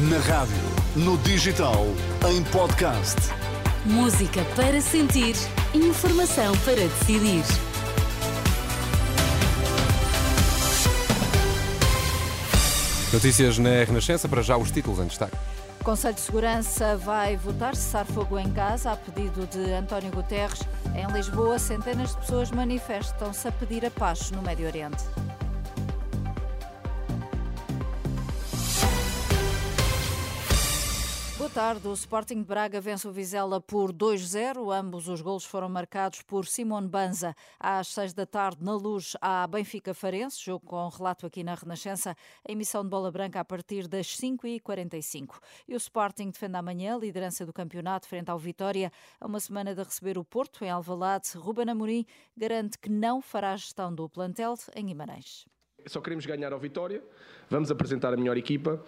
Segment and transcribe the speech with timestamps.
[0.00, 0.54] Na rádio,
[0.94, 1.84] no digital,
[2.30, 3.16] em podcast.
[3.84, 5.34] Música para sentir,
[5.74, 7.42] informação para decidir.
[13.12, 15.36] Notícias na Renascença, para já os títulos em destaque.
[15.80, 20.60] O Conselho de Segurança vai votar cessar fogo em Gaza a pedido de António Guterres.
[20.94, 25.02] Em Lisboa, centenas de pessoas manifestam-se a pedir a paz no Médio Oriente.
[31.48, 31.88] Boa tarde.
[31.88, 34.70] O Sporting de Braga vence o Vizela por 2-0.
[34.70, 37.34] Ambos os golos foram marcados por Simone Banza.
[37.58, 42.14] Às 6 da tarde, na luz, há Benfica Farense, jogo com relato aqui na Renascença.
[42.46, 45.38] A emissão de bola branca a partir das 5h45.
[45.66, 48.92] E o Sporting defende amanhã a liderança do campeonato frente ao Vitória.
[49.18, 52.04] A uma semana de receber o Porto em Alvalade, Ruben Amorim
[52.36, 55.46] garante que não fará gestão do plantel em Guimarães.
[55.86, 57.02] Só queremos ganhar ao Vitória.
[57.48, 58.84] Vamos apresentar a melhor equipa.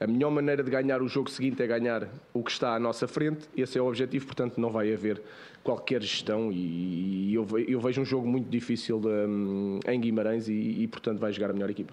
[0.00, 3.08] A melhor maneira de ganhar o jogo seguinte é ganhar o que está à nossa
[3.08, 3.48] frente.
[3.56, 5.20] Esse é o objetivo, portanto, não vai haver
[5.64, 6.52] qualquer gestão.
[6.52, 7.44] E, eu,
[7.80, 11.70] vejo um jogo muito difícil hum, em Guimarães e, e, portanto, vai jogar a melhor
[11.70, 11.92] equipa.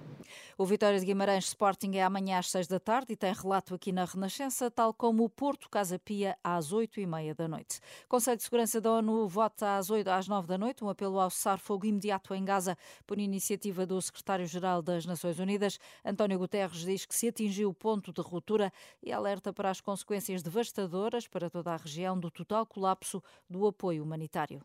[0.58, 3.92] O Vitória de Guimarães Sporting é amanhã às 6 da tarde e tem relato aqui
[3.92, 7.82] na Renascença, tal como o Porto Casa Pia às 8 e meia da noite.
[8.08, 11.30] Conselho de Segurança da ONU vota às 8 às 9 da noite um apelo ao
[11.30, 15.78] cessar-fogo imediato em Gaza por iniciativa do Secretário-Geral das Nações Unidas.
[16.06, 18.72] António Guterres diz que se atingiu o ponto de ruptura
[19.04, 24.02] e alerta para as consequências devastadoras para toda a região do total colapso do apoio
[24.02, 24.62] humanitário.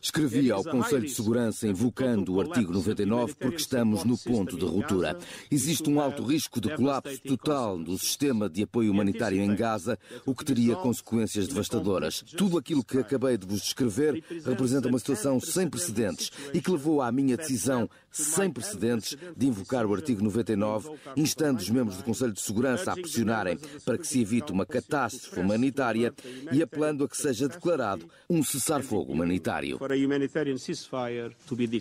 [0.00, 1.89] Escrevi ao Conselho de Segurança invocando
[2.28, 5.18] o artigo 99 porque estamos no ponto de ruptura.
[5.50, 10.34] Existe um alto risco de colapso total do sistema de apoio humanitário em Gaza, o
[10.34, 12.22] que teria consequências devastadoras.
[12.36, 17.02] Tudo aquilo que acabei de vos descrever representa uma situação sem precedentes e que levou
[17.02, 22.32] à minha decisão sem precedentes de invocar o artigo 99, instando os membros do Conselho
[22.32, 26.12] de Segurança a pressionarem para que se evite uma catástrofe humanitária
[26.52, 29.78] e apelando a que seja declarado um cessar-fogo humanitário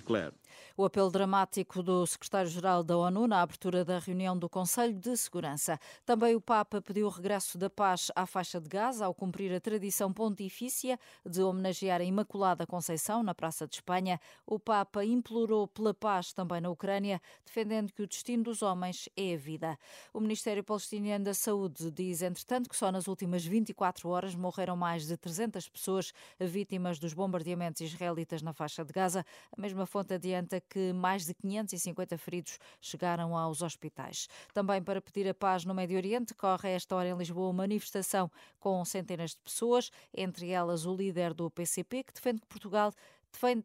[0.01, 0.38] claro.
[0.79, 5.77] O apelo dramático do secretário-geral da ONU na abertura da reunião do Conselho de Segurança.
[6.05, 9.59] Também o Papa pediu o regresso da paz à faixa de Gaza ao cumprir a
[9.59, 14.21] tradição pontifícia de homenagear a Imaculada Conceição na Praça de Espanha.
[14.45, 19.33] O Papa implorou pela paz também na Ucrânia, defendendo que o destino dos homens é
[19.33, 19.77] a vida.
[20.13, 25.05] O Ministério Palestiniano da Saúde diz, entretanto, que só nas últimas 24 horas morreram mais
[25.05, 29.25] de 300 pessoas vítimas dos bombardeamentos israelitas na faixa de Gaza.
[29.51, 34.27] A mesma fonte adianta que mais de 550 feridos chegaram aos hospitais.
[34.53, 38.31] Também para pedir a paz no Médio Oriente, corre esta hora em Lisboa uma manifestação
[38.59, 42.93] com centenas de pessoas, entre elas o líder do PCP, que defende que Portugal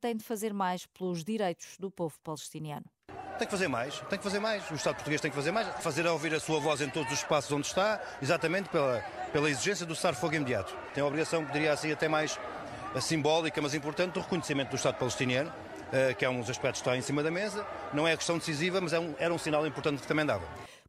[0.00, 2.84] tem de fazer mais pelos direitos do povo palestiniano.
[3.38, 4.70] Tem que fazer mais, tem que fazer mais.
[4.70, 7.18] O Estado português tem que fazer mais, fazer ouvir a sua voz em todos os
[7.18, 9.00] espaços onde está, exatamente pela,
[9.32, 10.76] pela exigência do cessar-fogo imediato.
[10.94, 12.38] Tem a obrigação, diria assim, até mais
[13.00, 15.73] simbólica, mas importante, do reconhecimento do Estado palestiniano eh,
[16.18, 17.66] que é um dos aspectos que está em cima da mesa.
[17.92, 20.44] Não é questão decisiva, mas é um, era um sinal importante que também dava.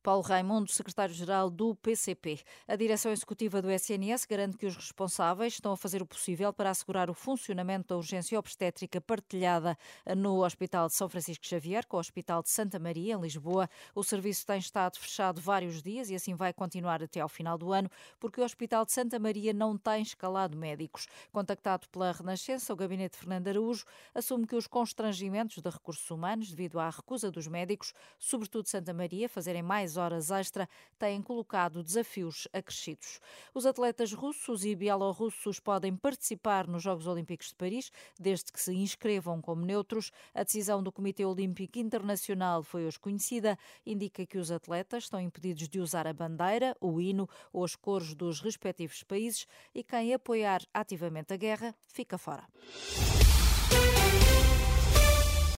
[0.06, 2.40] Paulo Raimundo, secretário-geral do PCP.
[2.68, 6.70] A direção executiva do SNS garante que os responsáveis estão a fazer o possível para
[6.70, 9.76] assegurar o funcionamento da urgência obstétrica partilhada
[10.16, 13.68] no Hospital de São Francisco Xavier com o Hospital de Santa Maria, em Lisboa.
[13.96, 17.74] O serviço tem estado fechado vários dias e assim vai continuar até ao final do
[17.74, 17.90] ano,
[18.20, 21.08] porque o Hospital de Santa Maria não tem escalado médicos.
[21.32, 23.84] Contactado pela Renascença, o gabinete Fernando Araújo
[24.14, 28.94] assume que os constrangimentos de recursos humanos devido à recusa dos médicos, sobretudo de Santa
[28.94, 30.68] Maria, fazerem mais horas extra
[30.98, 33.20] têm colocado desafios acrescidos.
[33.54, 38.74] Os atletas russos e bielorrussos podem participar nos Jogos Olímpicos de Paris, desde que se
[38.74, 40.12] inscrevam como neutros.
[40.34, 45.68] A decisão do Comitê Olímpico Internacional foi hoje conhecida, indica que os atletas estão impedidos
[45.68, 50.62] de usar a bandeira, o hino ou as cores dos respectivos países e quem apoiar
[50.74, 52.46] ativamente a guerra fica fora.